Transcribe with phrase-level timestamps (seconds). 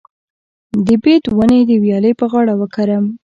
[0.85, 3.05] د بید ونې د ویالې په غاړه وکرم؟